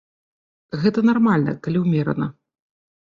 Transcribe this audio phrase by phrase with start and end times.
[0.85, 2.31] Гэта нармальна, калі ўмерана.